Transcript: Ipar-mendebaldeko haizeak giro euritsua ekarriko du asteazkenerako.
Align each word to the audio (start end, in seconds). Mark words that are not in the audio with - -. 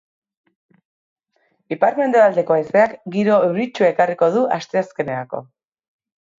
Ipar-mendebaldeko 1.75 2.57
haizeak 2.57 2.97
giro 3.19 3.37
euritsua 3.51 3.93
ekarriko 3.95 4.33
du 4.39 4.45
asteazkenerako. 4.59 5.47